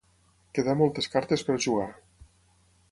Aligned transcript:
Quedar 0.57 0.75
moltes 0.79 1.11
cartes 1.17 1.47
per 1.51 1.59
jugar. 1.67 1.89